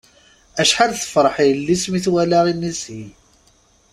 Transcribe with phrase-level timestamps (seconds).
[0.61, 3.03] Acḥal tefṛeḥ yelli-s mi twala inisi.